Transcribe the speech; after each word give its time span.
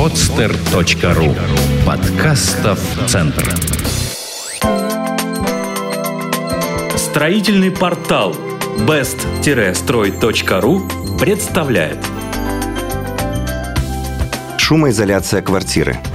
podster.ru 0.00 1.36
Подкастов 1.84 2.80
Центр. 3.06 3.54
Строительный 6.96 7.70
портал 7.70 8.34
best-строй.ру 8.78 10.82
представляет. 11.18 11.98
Шумоизоляция 14.56 15.42
квартиры– 15.42 15.98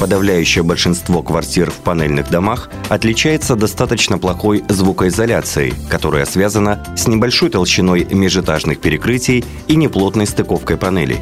Подавляющее 0.00 0.64
большинство 0.64 1.22
квартир 1.22 1.70
в 1.70 1.74
панельных 1.74 2.30
домах 2.30 2.70
отличается 2.88 3.54
достаточно 3.54 4.16
плохой 4.16 4.64
звукоизоляцией, 4.66 5.74
которая 5.90 6.24
связана 6.24 6.82
с 6.96 7.06
небольшой 7.06 7.50
толщиной 7.50 8.06
межэтажных 8.10 8.80
перекрытий 8.80 9.44
и 9.68 9.76
неплотной 9.76 10.26
стыковкой 10.26 10.78
панелей. 10.78 11.18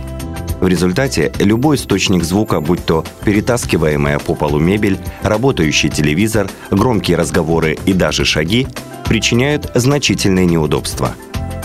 В 0.60 0.66
результате 0.66 1.32
любой 1.38 1.76
источник 1.76 2.24
звука, 2.24 2.60
будь 2.60 2.84
то 2.84 3.04
перетаскиваемая 3.24 4.18
по 4.18 4.34
полу 4.34 4.58
мебель, 4.58 4.98
работающий 5.22 5.88
телевизор, 5.88 6.50
громкие 6.70 7.16
разговоры 7.16 7.78
и 7.86 7.92
даже 7.92 8.24
шаги, 8.24 8.66
причиняют 9.04 9.70
значительные 9.74 10.46
неудобства. 10.46 11.14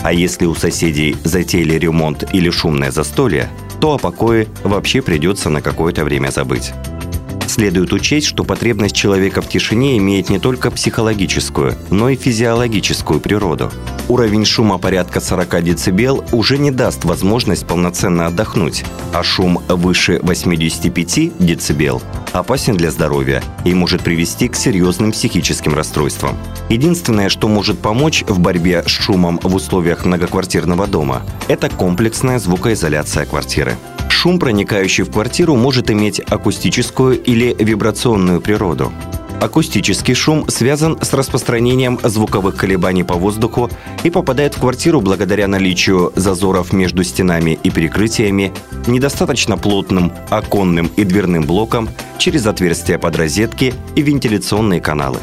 А 0.02 0.12
если 0.12 0.46
у 0.46 0.54
соседей 0.54 1.16
затеяли 1.24 1.74
ремонт 1.78 2.24
или 2.32 2.50
шумное 2.50 2.90
застолье, 2.90 3.48
то 3.80 3.94
о 3.94 3.98
покое 3.98 4.46
вообще 4.62 5.02
придется 5.02 5.50
на 5.50 5.60
какое-то 5.60 6.04
время 6.04 6.30
забыть. 6.30 6.72
Следует 7.46 7.92
учесть, 7.92 8.26
что 8.26 8.44
потребность 8.44 8.96
человека 8.96 9.42
в 9.42 9.48
тишине 9.48 9.98
имеет 9.98 10.30
не 10.30 10.38
только 10.38 10.70
психологическую, 10.70 11.76
но 11.90 12.08
и 12.08 12.16
физиологическую 12.16 13.20
природу. 13.20 13.70
Уровень 14.08 14.44
шума 14.44 14.78
порядка 14.78 15.20
40 15.20 15.62
дБ 15.62 16.32
уже 16.32 16.58
не 16.58 16.70
даст 16.70 17.04
возможность 17.04 17.66
полноценно 17.66 18.26
отдохнуть, 18.26 18.84
а 19.12 19.22
шум 19.22 19.60
выше 19.68 20.20
85 20.22 21.38
дБ 21.38 22.02
опасен 22.32 22.76
для 22.76 22.90
здоровья 22.90 23.42
и 23.64 23.74
может 23.74 24.02
привести 24.02 24.48
к 24.48 24.56
серьезным 24.56 25.12
психическим 25.12 25.74
расстройствам. 25.74 26.36
Единственное, 26.68 27.28
что 27.28 27.48
может 27.48 27.78
помочь 27.78 28.24
в 28.26 28.40
борьбе 28.40 28.82
с 28.84 28.90
шумом 28.90 29.38
в 29.42 29.54
условиях 29.54 30.04
многоквартирного 30.04 30.86
дома, 30.86 31.22
это 31.48 31.68
комплексная 31.70 32.38
звукоизоляция 32.38 33.26
квартиры. 33.26 33.76
Шум, 34.24 34.38
проникающий 34.38 35.04
в 35.04 35.10
квартиру, 35.10 35.54
может 35.54 35.90
иметь 35.90 36.18
акустическую 36.18 37.20
или 37.20 37.54
вибрационную 37.58 38.40
природу. 38.40 38.90
Акустический 39.38 40.14
шум 40.14 40.48
связан 40.48 40.96
с 41.02 41.12
распространением 41.12 42.00
звуковых 42.02 42.56
колебаний 42.56 43.04
по 43.04 43.16
воздуху 43.16 43.68
и 44.02 44.08
попадает 44.08 44.54
в 44.54 44.60
квартиру 44.60 45.02
благодаря 45.02 45.46
наличию 45.46 46.10
зазоров 46.16 46.72
между 46.72 47.04
стенами 47.04 47.58
и 47.62 47.68
перекрытиями, 47.68 48.54
недостаточно 48.86 49.58
плотным 49.58 50.10
оконным 50.30 50.90
и 50.96 51.04
дверным 51.04 51.44
блоком 51.44 51.90
через 52.16 52.46
отверстия 52.46 52.96
под 52.96 53.16
розетки 53.16 53.74
и 53.94 54.00
вентиляционные 54.00 54.80
каналы. 54.80 55.18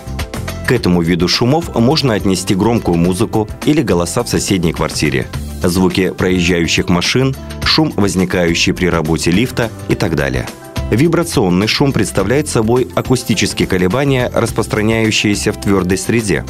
К 0.68 0.74
этому 0.74 1.02
виду 1.02 1.28
шумов 1.28 1.74
можно 1.74 2.14
отнести 2.14 2.54
громкую 2.54 2.98
музыку 2.98 3.50
или 3.66 3.82
голоса 3.82 4.22
в 4.22 4.30
соседней 4.30 4.74
квартире, 4.74 5.26
звуки 5.64 6.12
проезжающих 6.12 6.90
машин, 6.90 7.36
шум, 7.64 7.94
возникающий 7.96 8.74
при 8.74 8.88
работе 8.88 9.32
лифта 9.32 9.70
и 9.90 9.96
так 9.96 10.16
далее. 10.16 10.48
Вибрационный 10.92 11.68
шум 11.68 11.94
представляет 11.94 12.50
собой 12.50 12.90
акустические 12.96 13.68
колебания, 13.68 14.30
распространяющиеся 14.34 15.54
в 15.54 15.62
твердой 15.62 15.98
среде. 15.98 16.44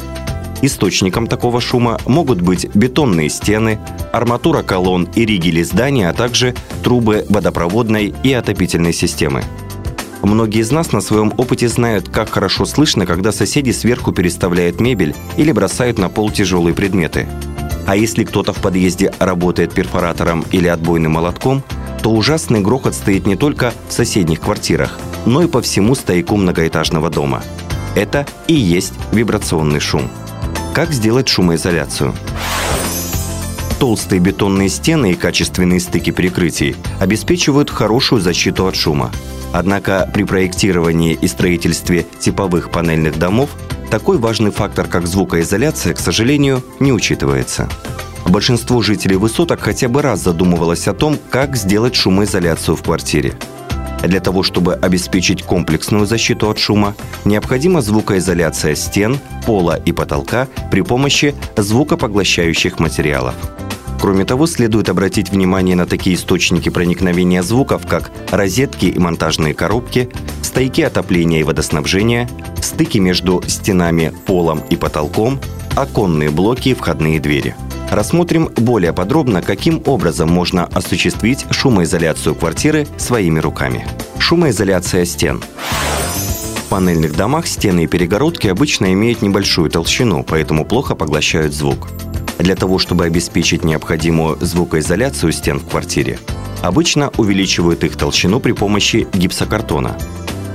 Источником 0.62 1.28
такого 1.28 1.60
шума 1.60 1.98
могут 2.06 2.40
быть 2.40 2.68
бетонные 2.74 3.28
стены, 3.28 3.78
арматура 4.12 4.62
колонн 4.62 5.08
и 5.14 5.24
ригели 5.24 5.62
здания, 5.62 6.08
а 6.08 6.12
также 6.12 6.54
трубы 6.82 7.24
водопроводной 7.28 8.14
и 8.22 8.32
отопительной 8.32 8.92
системы. 8.92 9.44
Многие 10.22 10.60
из 10.60 10.70
нас 10.70 10.92
на 10.92 11.00
своем 11.00 11.32
опыте 11.36 11.68
знают, 11.68 12.08
как 12.08 12.30
хорошо 12.30 12.64
слышно, 12.64 13.06
когда 13.06 13.32
соседи 13.32 13.70
сверху 13.70 14.12
переставляют 14.12 14.80
мебель 14.80 15.14
или 15.36 15.50
бросают 15.50 15.98
на 15.98 16.08
пол 16.08 16.30
тяжелые 16.30 16.74
предметы– 16.74 17.28
а 17.86 17.96
если 17.96 18.24
кто-то 18.24 18.52
в 18.52 18.58
подъезде 18.58 19.12
работает 19.18 19.72
перфоратором 19.72 20.44
или 20.52 20.68
отбойным 20.68 21.12
молотком, 21.12 21.62
то 22.02 22.10
ужасный 22.10 22.60
грохот 22.60 22.94
стоит 22.94 23.26
не 23.26 23.36
только 23.36 23.72
в 23.88 23.92
соседних 23.92 24.40
квартирах, 24.40 24.98
но 25.26 25.42
и 25.42 25.46
по 25.46 25.62
всему 25.62 25.94
стояку 25.94 26.36
многоэтажного 26.36 27.10
дома. 27.10 27.42
Это 27.94 28.26
и 28.48 28.54
есть 28.54 28.94
вибрационный 29.12 29.80
шум. 29.80 30.10
Как 30.74 30.92
сделать 30.92 31.28
шумоизоляцию? 31.28 32.14
Толстые 33.78 34.20
бетонные 34.20 34.68
стены 34.68 35.10
и 35.10 35.14
качественные 35.14 35.80
стыки 35.80 36.10
перекрытий 36.10 36.76
обеспечивают 37.00 37.68
хорошую 37.68 38.22
защиту 38.22 38.66
от 38.66 38.76
шума. 38.76 39.10
Однако 39.52 40.08
при 40.14 40.24
проектировании 40.24 41.18
и 41.20 41.26
строительстве 41.26 42.06
типовых 42.20 42.70
панельных 42.70 43.18
домов 43.18 43.50
такой 43.92 44.16
важный 44.16 44.50
фактор, 44.50 44.88
как 44.88 45.06
звукоизоляция, 45.06 45.92
к 45.92 45.98
сожалению, 45.98 46.64
не 46.80 46.94
учитывается. 46.94 47.68
Большинство 48.24 48.80
жителей 48.80 49.16
высоток 49.16 49.60
хотя 49.60 49.86
бы 49.88 50.00
раз 50.00 50.20
задумывалось 50.20 50.88
о 50.88 50.94
том, 50.94 51.18
как 51.28 51.56
сделать 51.56 51.94
шумоизоляцию 51.94 52.74
в 52.74 52.82
квартире. 52.82 53.34
Для 54.02 54.20
того, 54.20 54.44
чтобы 54.44 54.76
обеспечить 54.76 55.42
комплексную 55.42 56.06
защиту 56.06 56.48
от 56.48 56.58
шума, 56.58 56.94
необходима 57.26 57.82
звукоизоляция 57.82 58.76
стен, 58.76 59.20
пола 59.44 59.78
и 59.84 59.92
потолка 59.92 60.48
при 60.70 60.80
помощи 60.80 61.34
звукопоглощающих 61.58 62.78
материалов. 62.78 63.34
Кроме 64.02 64.24
того, 64.24 64.48
следует 64.48 64.88
обратить 64.88 65.30
внимание 65.30 65.76
на 65.76 65.86
такие 65.86 66.16
источники 66.16 66.70
проникновения 66.70 67.40
звуков, 67.40 67.86
как 67.86 68.10
розетки 68.32 68.86
и 68.86 68.98
монтажные 68.98 69.54
коробки, 69.54 70.10
стойки 70.42 70.80
отопления 70.80 71.38
и 71.38 71.44
водоснабжения, 71.44 72.28
стыки 72.60 72.98
между 72.98 73.44
стенами, 73.46 74.12
полом 74.26 74.60
и 74.70 74.74
потолком, 74.74 75.38
оконные 75.76 76.30
блоки 76.30 76.70
и 76.70 76.74
входные 76.74 77.20
двери. 77.20 77.54
Рассмотрим 77.92 78.48
более 78.56 78.92
подробно, 78.92 79.40
каким 79.40 79.80
образом 79.86 80.28
можно 80.28 80.64
осуществить 80.64 81.46
шумоизоляцию 81.52 82.34
квартиры 82.34 82.88
своими 82.96 83.38
руками. 83.38 83.86
Шумоизоляция 84.18 85.04
стен. 85.04 85.40
В 86.56 86.68
панельных 86.70 87.14
домах 87.14 87.46
стены 87.46 87.84
и 87.84 87.86
перегородки 87.86 88.48
обычно 88.48 88.92
имеют 88.94 89.22
небольшую 89.22 89.70
толщину, 89.70 90.24
поэтому 90.24 90.64
плохо 90.64 90.96
поглощают 90.96 91.54
звук. 91.54 91.86
Для 92.42 92.56
того, 92.56 92.78
чтобы 92.78 93.04
обеспечить 93.04 93.64
необходимую 93.64 94.36
звукоизоляцию 94.40 95.32
стен 95.32 95.60
в 95.60 95.68
квартире, 95.68 96.18
обычно 96.60 97.10
увеличивают 97.16 97.84
их 97.84 97.96
толщину 97.96 98.40
при 98.40 98.52
помощи 98.52 99.06
гипсокартона– 99.14 99.96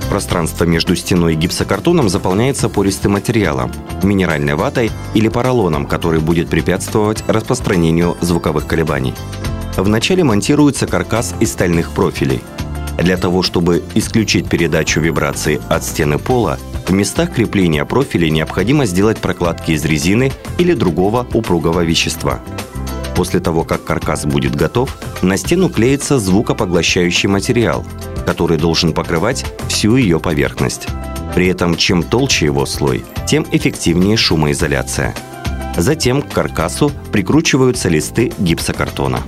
Пространство 0.09 0.63
между 0.63 0.95
стеной 0.95 1.33
и 1.33 1.35
гипсокартоном 1.35 2.07
заполняется 2.07 2.69
пористым 2.69 3.13
материалом– 3.13 3.73
минеральной 4.03 4.55
ватой 4.55 4.89
или 5.13 5.27
поролоном, 5.27 5.85
который 5.85 6.21
будет 6.21 6.49
препятствовать 6.49 7.23
распространению 7.27 8.17
звуковых 8.21 8.67
колебаний. 8.67 9.13
Вначале 9.75 10.23
монтируется 10.23 10.87
каркас 10.87 11.35
из 11.41 11.51
стальных 11.51 11.91
профилей. 11.91 12.41
Для 12.97 13.17
того, 13.17 13.43
чтобы 13.43 13.83
исключить 13.95 14.49
передачу 14.49 15.01
вибраций 15.01 15.59
от 15.69 15.83
стены 15.83 16.17
пола, 16.17 16.57
в 16.87 16.93
местах 16.93 17.33
крепления 17.33 17.83
профилей 17.85 18.29
необходимо 18.29 18.85
сделать 18.85 19.17
прокладки 19.17 19.71
из 19.71 19.83
резины 19.83 20.31
или 20.57 20.73
другого 20.73 21.27
упругого 21.33 21.81
вещества. 21.81 22.39
После 23.15 23.39
того, 23.39 23.63
как 23.63 23.83
каркас 23.83 24.25
будет 24.25 24.55
готов, 24.55 24.95
на 25.21 25.37
стену 25.37 25.69
клеится 25.69 26.19
звукопоглощающий 26.19 27.27
материал, 27.27 27.85
который 28.25 28.57
должен 28.57 28.93
покрывать 28.93 29.45
всю 29.67 29.95
ее 29.95 30.19
поверхность. 30.19 30.87
При 31.33 31.47
этом 31.47 31.75
чем 31.75 32.03
толще 32.03 32.45
его 32.45 32.65
слой, 32.65 33.03
тем 33.27 33.45
эффективнее 33.51 34.17
шумоизоляция. 34.17 35.15
Затем 35.75 36.21
к 36.21 36.31
каркасу 36.31 36.91
прикручиваются 37.11 37.89
листы 37.89 38.31
гипсокартона. 38.37 39.21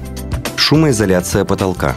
Шумоизоляция 0.55 1.45
потолка. 1.45 1.95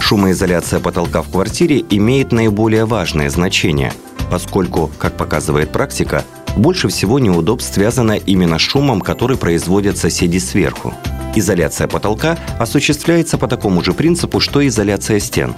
Шумоизоляция 0.00 0.80
потолка 0.80 1.20
в 1.22 1.30
квартире 1.30 1.84
имеет 1.90 2.32
наиболее 2.32 2.86
важное 2.86 3.28
значение, 3.28 3.92
поскольку, 4.30 4.90
как 4.98 5.16
показывает 5.16 5.70
практика, 5.70 6.24
больше 6.56 6.88
всего 6.88 7.18
неудобств 7.18 7.74
связано 7.74 8.12
именно 8.12 8.58
с 8.58 8.62
шумом, 8.62 9.00
который 9.00 9.36
производят 9.36 9.96
соседи 9.96 10.38
сверху. 10.38 10.94
Изоляция 11.34 11.86
потолка 11.86 12.38
осуществляется 12.58 13.38
по 13.38 13.46
такому 13.46 13.82
же 13.84 13.92
принципу, 13.92 14.40
что 14.40 14.60
и 14.60 14.68
изоляция 14.68 15.20
стен. 15.20 15.54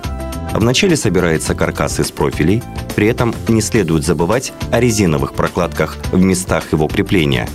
Вначале 0.52 0.96
собирается 0.96 1.54
каркас 1.54 2.00
из 2.00 2.10
профилей, 2.10 2.62
при 2.96 3.06
этом 3.06 3.34
не 3.48 3.60
следует 3.62 4.04
забывать 4.04 4.52
о 4.72 4.80
резиновых 4.80 5.34
прокладках 5.34 5.96
в 6.12 6.20
местах 6.20 6.72
его 6.72 6.88
крепления. 6.88 7.48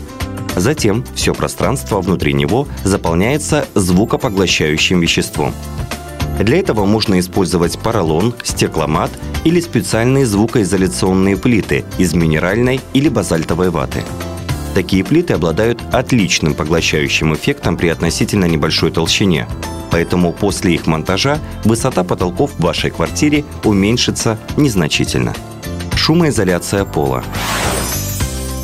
Затем 0.56 1.03
все 1.15 1.33
пространство 1.33 2.00
внутри 2.00 2.33
него 2.33 2.68
заполняется 2.83 3.68
звукопоглощающим 3.75 5.01
веществом. 5.01 5.53
Для 6.39 6.59
этого 6.59 6.85
можно 6.85 7.19
использовать 7.19 7.79
поролон, 7.79 8.33
стекломат 8.43 9.11
или 9.43 9.59
специальные 9.59 10.25
звукоизоляционные 10.25 11.37
плиты 11.37 11.85
из 11.97 12.13
минеральной 12.13 12.81
или 12.93 13.09
базальтовой 13.09 13.69
ваты. 13.69 14.03
Такие 14.73 15.05
плиты 15.05 15.33
обладают 15.33 15.81
отличным 15.93 16.53
поглощающим 16.53 17.33
эффектом 17.33 17.77
при 17.77 17.87
относительно 17.87 18.45
небольшой 18.45 18.91
толщине, 18.91 19.47
Поэтому 19.95 20.33
после 20.33 20.73
их 20.73 20.87
монтажа 20.87 21.39
высота 21.63 22.03
потолков 22.03 22.51
в 22.51 22.61
вашей 22.61 22.91
квартире 22.91 23.45
уменьшится 23.63 24.37
незначительно. 24.57 25.33
Шумоизоляция 25.95 26.83
пола. 26.83 27.23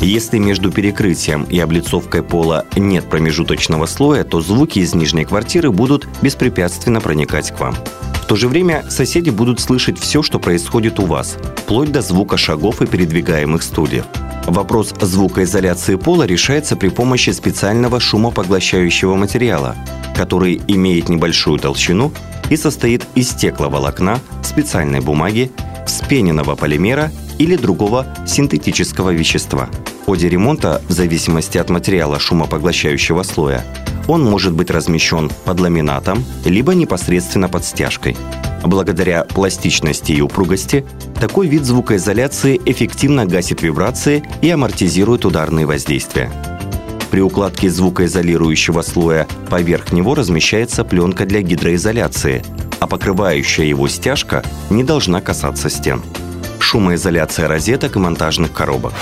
Если 0.02 0.38
между 0.38 0.72
перекрытием 0.72 1.44
и 1.44 1.60
облицовкой 1.60 2.24
пола 2.24 2.66
нет 2.74 3.08
промежуточного 3.08 3.86
слоя, 3.86 4.24
то 4.24 4.40
звуки 4.40 4.80
из 4.80 4.96
нижней 4.96 5.24
квартиры 5.24 5.70
будут 5.70 6.08
беспрепятственно 6.20 7.00
проникать 7.00 7.52
к 7.52 7.60
вам. 7.60 7.76
В 8.14 8.26
то 8.26 8.34
же 8.34 8.48
время 8.48 8.84
соседи 8.90 9.30
будут 9.30 9.60
слышать 9.60 10.00
все, 10.00 10.24
что 10.24 10.40
происходит 10.40 10.98
у 10.98 11.06
вас, 11.06 11.38
вплоть 11.56 11.92
до 11.92 12.02
звука 12.02 12.36
шагов 12.36 12.82
и 12.82 12.86
передвигаемых 12.86 13.62
стульев. 13.62 14.04
Вопрос 14.46 14.92
звукоизоляции 15.00 15.94
пола 15.94 16.24
решается 16.24 16.74
при 16.74 16.88
помощи 16.88 17.30
специального 17.30 18.00
шумопоглощающего 18.00 19.14
материала, 19.14 19.76
который 20.16 20.60
имеет 20.66 21.10
небольшую 21.10 21.60
толщину 21.60 22.12
и 22.50 22.56
состоит 22.56 23.06
из 23.14 23.30
стекловолокна, 23.30 24.18
специальной 24.42 25.00
бумаги, 25.00 25.52
вспененного 25.86 26.56
полимера 26.56 27.12
или 27.38 27.54
другого 27.56 28.06
синтетического 28.26 29.10
вещества. 29.10 29.68
Ходе 30.12 30.28
ремонта, 30.28 30.82
в 30.90 30.92
зависимости 30.92 31.56
от 31.56 31.70
материала 31.70 32.20
шумопоглощающего 32.20 33.22
слоя, 33.22 33.64
он 34.08 34.22
может 34.22 34.52
быть 34.52 34.68
размещен 34.68 35.30
под 35.46 35.58
ламинатом, 35.58 36.22
либо 36.44 36.74
непосредственно 36.74 37.48
под 37.48 37.64
стяжкой. 37.64 38.14
Благодаря 38.62 39.24
пластичности 39.24 40.12
и 40.12 40.20
упругости, 40.20 40.84
такой 41.18 41.48
вид 41.48 41.64
звукоизоляции 41.64 42.60
эффективно 42.66 43.24
гасит 43.24 43.62
вибрации 43.62 44.22
и 44.42 44.50
амортизирует 44.50 45.24
ударные 45.24 45.64
воздействия. 45.64 46.30
При 47.10 47.22
укладке 47.22 47.70
звукоизолирующего 47.70 48.82
слоя 48.82 49.26
поверх 49.48 49.92
него 49.92 50.14
размещается 50.14 50.84
пленка 50.84 51.24
для 51.24 51.40
гидроизоляции, 51.40 52.44
а 52.80 52.86
покрывающая 52.86 53.64
его 53.64 53.88
стяжка 53.88 54.44
не 54.68 54.84
должна 54.84 55.22
касаться 55.22 55.70
стен 55.70 56.02
шумоизоляция 56.72 57.48
розеток 57.48 57.96
и 57.96 57.98
монтажных 57.98 58.52
коробок. 58.52 58.92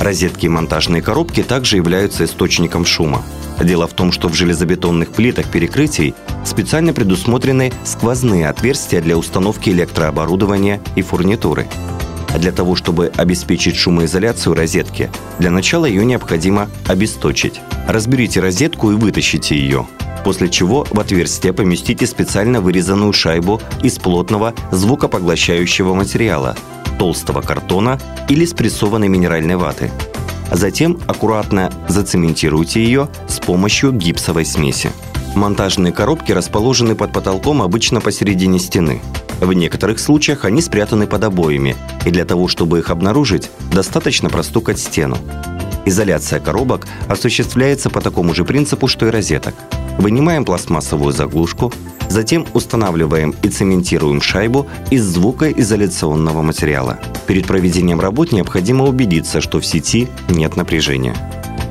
Розетки 0.00 0.46
и 0.46 0.48
монтажные 0.48 1.02
коробки 1.02 1.42
также 1.42 1.76
являются 1.76 2.24
источником 2.24 2.84
шума. 2.84 3.22
Дело 3.60 3.86
в 3.86 3.92
том, 3.92 4.12
что 4.12 4.28
в 4.28 4.34
железобетонных 4.34 5.10
плитах 5.10 5.46
перекрытий 5.50 6.14
специально 6.44 6.92
предусмотрены 6.92 7.72
сквозные 7.84 8.48
отверстия 8.48 9.00
для 9.00 9.18
установки 9.18 9.70
электрооборудования 9.70 10.80
и 10.94 11.02
фурнитуры. 11.02 11.66
Для 12.38 12.52
того, 12.52 12.76
чтобы 12.76 13.10
обеспечить 13.16 13.76
шумоизоляцию 13.76 14.54
розетки, 14.54 15.10
для 15.38 15.50
начала 15.50 15.86
ее 15.86 16.04
необходимо 16.04 16.68
обесточить. 16.86 17.60
Разберите 17.88 18.40
розетку 18.40 18.92
и 18.92 18.94
вытащите 18.94 19.56
ее 19.56 19.86
после 20.24 20.50
чего 20.50 20.86
в 20.90 21.00
отверстие 21.00 21.54
поместите 21.54 22.06
специально 22.06 22.60
вырезанную 22.60 23.14
шайбу 23.14 23.62
из 23.82 23.98
плотного 23.98 24.52
звукопоглощающего 24.70 25.94
материала, 25.94 26.54
толстого 26.98 27.40
картона 27.40 27.98
или 28.28 28.44
спрессованной 28.44 29.08
минеральной 29.08 29.56
ваты. 29.56 29.90
Затем 30.50 30.98
аккуратно 31.06 31.70
зацементируйте 31.88 32.82
ее 32.82 33.08
с 33.28 33.38
помощью 33.38 33.92
гипсовой 33.92 34.44
смеси. 34.44 34.90
Монтажные 35.34 35.92
коробки 35.92 36.32
расположены 36.32 36.94
под 36.94 37.12
потолком 37.12 37.62
обычно 37.62 38.00
посередине 38.00 38.58
стены. 38.58 39.00
В 39.40 39.52
некоторых 39.52 40.00
случаях 40.00 40.44
они 40.44 40.60
спрятаны 40.62 41.06
под 41.06 41.22
обоями, 41.24 41.76
и 42.04 42.10
для 42.10 42.24
того, 42.24 42.48
чтобы 42.48 42.80
их 42.80 42.90
обнаружить, 42.90 43.50
достаточно 43.70 44.28
простукать 44.30 44.80
стену. 44.80 45.16
Изоляция 45.84 46.40
коробок 46.40 46.86
осуществляется 47.08 47.88
по 47.88 48.00
такому 48.00 48.34
же 48.34 48.44
принципу, 48.44 48.88
что 48.88 49.06
и 49.06 49.10
розеток. 49.10 49.54
Вынимаем 49.98 50.44
пластмассовую 50.44 51.12
заглушку, 51.12 51.72
затем 52.08 52.46
устанавливаем 52.54 53.34
и 53.42 53.48
цементируем 53.48 54.20
шайбу 54.20 54.66
из 54.90 55.04
звукоизоляционного 55.04 56.42
материала. 56.42 56.98
Перед 57.26 57.46
проведением 57.46 58.00
работ 58.00 58.32
необходимо 58.32 58.84
убедиться, 58.86 59.40
что 59.40 59.60
в 59.60 59.66
сети 59.66 60.08
нет 60.28 60.56
напряжения. 60.56 61.14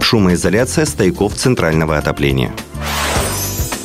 Шумоизоляция 0.02 0.86
стояков 0.86 1.36
центрального 1.36 1.98
отопления. 1.98 2.52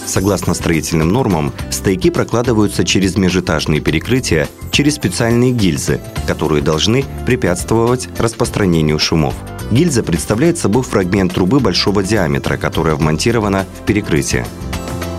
Согласно 0.07 0.53
строительным 0.53 1.09
нормам, 1.09 1.53
стояки 1.71 2.11
прокладываются 2.11 2.85
через 2.85 3.17
межэтажные 3.17 3.81
перекрытия 3.81 4.49
через 4.71 4.97
специальные 4.97 5.53
гильзы, 5.53 6.01
которые 6.27 6.63
должны 6.63 7.05
препятствовать 7.27 8.09
распространению 8.19 8.99
шумов– 8.99 9.35
Гильза 9.73 10.03
представляет 10.03 10.59
собой 10.59 10.83
фрагмент 10.83 11.33
трубы 11.33 11.59
большого 11.59 12.03
диаметра, 12.03 12.59
которая 12.59 12.95
вмонтирована 12.95 13.65
в 13.81 13.87
перекрытие. 13.87 14.45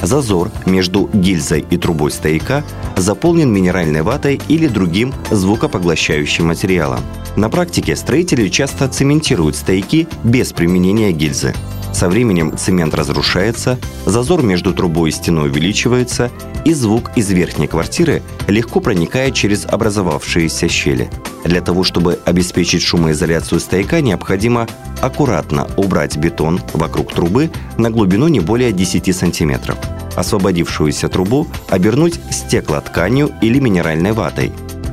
Зазор 0.03 0.51
между 0.65 1.09
гильзой 1.13 1.65
и 1.69 1.77
трубой 1.77 2.11
стояка 2.11 2.65
заполнен 2.97 3.51
минеральной 3.51 4.01
ватой 4.01 4.41
или 4.49 4.67
другим 4.67 5.13
звукопоглощающим 5.31 6.47
материалом. 6.47 6.99
На 7.37 7.49
практике 7.49 7.95
строители 7.95 8.49
часто 8.49 8.89
цементируют 8.89 9.55
стояки 9.55 10.07
без 10.23 10.51
применения 10.51 11.13
гильзы. 11.13 11.55
Со 11.93 12.09
временем 12.09 12.57
цемент 12.57 12.93
разрушается, 12.95 13.79
зазор 14.05 14.43
между 14.43 14.73
трубой 14.73 15.09
и 15.09 15.13
стеной 15.13 15.49
увеличивается, 15.49 16.31
и 16.65 16.73
звук 16.73 17.11
из 17.15 17.29
верхней 17.31 17.67
квартиры 17.67 18.23
легко 18.47 18.81
проникает 18.81 19.35
через 19.35 19.65
образовавшиеся 19.65 20.67
щели. 20.67 21.09
Для 21.45 21.61
того, 21.61 21.83
чтобы 21.83 22.19
обеспечить 22.25 22.81
шумоизоляцию 22.81 23.59
стояка, 23.59 24.01
необходимо 24.01 24.67
аккуратно 25.01 25.67
убрать 25.77 26.17
бетон 26.17 26.61
вокруг 26.73 27.13
трубы 27.13 27.51
на 27.77 27.91
глубину 27.91 28.27
не 28.27 28.39
более 28.39 28.71
10 28.71 29.15
сантиметров. 29.15 29.77
Освободившуюся 30.15 31.09
трубу 31.09 31.47
обернуть 31.69 32.19
стеклотканью 32.31 33.31
или 33.41 33.59
минеральной 33.59 34.11
ватой, 34.11 34.51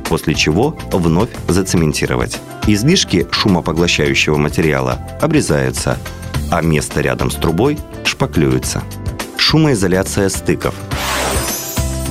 после 0.09 0.35
чего 0.35 0.77
вновь 0.91 1.29
зацементировать. 1.47 2.39
Излишки 2.67 3.27
шумопоглощающего 3.31 4.37
материала 4.37 4.99
обрезаются, 5.21 5.97
а 6.49 6.61
место 6.61 7.01
рядом 7.01 7.31
с 7.31 7.35
трубой 7.35 7.77
шпаклюется. 8.03 8.83
Шумоизоляция 9.37 10.29
стыков– 10.29 10.75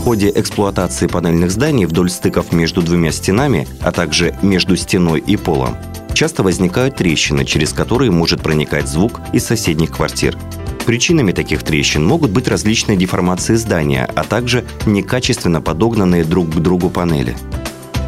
в 0.01 0.03
ходе 0.03 0.33
эксплуатации 0.35 1.09
панельных 1.09 1.51
зданий 1.51 1.85
вдоль 1.85 2.09
стыков 2.09 2.53
между 2.53 2.81
двумя 2.81 3.13
стенами, 3.13 3.69
а 3.83 3.93
также 3.93 4.35
между 4.41 4.75
стеной 4.75 5.21
и 5.21 5.37
полом, 5.37 5.77
часто 6.15 6.43
возникают 6.43 6.97
трещины, 6.97 7.45
через 7.45 7.75
которые 7.75 8.11
может 8.11 8.41
проникать 8.41 8.89
звук 8.89 9.21
из 9.35 9.45
соседних 9.45 9.91
квартир. 9.91 10.39
Причинами 10.87 11.33
таких 11.33 11.63
трещин 11.63 12.05
могут 12.05 12.31
быть 12.31 12.49
различные 12.49 12.97
деформации 12.97 13.55
здания, 13.55 14.09
а 14.15 14.25
также 14.25 14.65
некачественно 14.87 15.61
подогнанные 15.61 16.25
друг 16.25 16.51
к 16.51 16.59
другу 16.59 16.91
панели. 16.91 17.37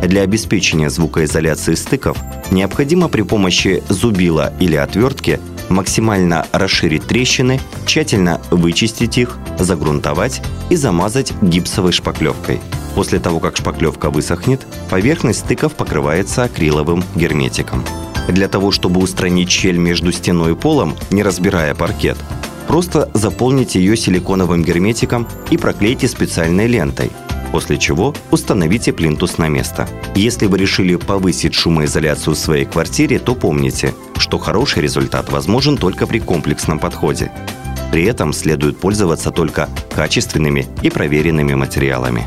Для 0.03 0.23
обеспечения 0.23 0.91
звукоизоляции 0.91 1.75
стыков 1.75 2.19
необходимо 2.51 3.09
при 3.09 3.23
помощи 3.23 3.83
зубила 3.89 4.53
или 4.59 4.75
отвертки 4.75 5.39
максимально 5.69 6.47
расширить 6.53 7.07
трещины, 7.07 7.61
тщательно 7.87 8.41
вычистить 8.51 9.17
их, 9.19 9.39
загрунтовать 9.59 10.43
и 10.71 10.77
замазать 10.77 11.33
гипсовой 11.41 11.93
шпаклевкой. 11.93 12.61
После 12.95 13.21
того, 13.21 13.41
как 13.41 13.57
шпаклевка 13.57 14.11
высохнет, 14.11 14.67
поверхность 14.91 15.41
стыков 15.41 15.75
покрывается 15.75 16.45
акриловым 16.45 17.05
герметиком. 17.15 17.85
Для 18.29 18.49
того, 18.49 18.71
чтобы 18.71 19.01
устранить 19.01 19.51
щель 19.51 19.79
между 19.79 20.13
стеной 20.13 20.53
и 20.53 20.55
полом, 20.55 20.95
не 21.11 21.23
разбирая 21.23 21.75
паркет, 21.75 22.19
просто 22.67 23.09
заполните 23.15 23.79
ее 23.79 23.97
силиконовым 23.97 24.65
герметиком 24.65 25.29
и 25.51 25.57
проклейте 25.57 26.09
специальной 26.09 26.67
лентой– 26.67 27.13
после 27.53 27.79
чего 27.79 28.13
установите 28.33 28.93
плинтус 28.93 29.39
на 29.39 29.49
место. 29.49 29.89
Если 30.17 30.47
вы 30.47 30.59
решили 30.59 30.97
повысить 30.97 31.55
шумоизоляцию 31.55 32.35
в 32.35 32.39
своей 32.39 32.65
квартире, 32.65 33.21
то 33.21 33.37
помните, 33.37 33.95
что 34.17 34.39
хороший 34.39 34.83
результат 34.83 35.31
возможен 35.31 35.77
только 35.77 36.09
при 36.09 36.19
комплексном 36.19 36.81
подходе. 36.81 37.31
При 37.93 38.05
этом 38.05 38.33
следует 38.33 38.79
пользоваться 38.79 39.31
только 39.31 39.69
качественными 39.95 40.67
и 40.81 40.89
проверенными 40.89 41.53
материалами. 41.55 42.27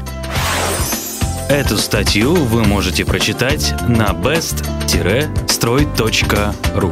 Эту 1.50 1.77
статью 1.77 2.36
вы 2.36 2.63
можете 2.63 3.04
прочитать 3.04 3.74
на 3.88 4.12
best-строй.ру 4.12 6.92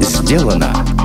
Сделано 0.00 0.93